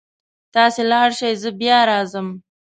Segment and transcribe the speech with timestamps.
[0.53, 2.35] تاسې لاړ شئ زه بیا راځمه